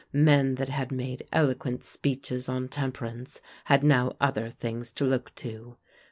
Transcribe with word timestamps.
Men 0.13 0.55
that 0.55 0.69
had 0.69 0.91
made 0.91 1.27
eloquent 1.31 1.83
speeches 1.83 2.49
on 2.49 2.69
temperance 2.69 3.39
had 3.65 3.83
now 3.83 4.15
other 4.19 4.49
things 4.49 4.91
to 4.93 5.05
look 5.05 5.35
to. 5.35 5.77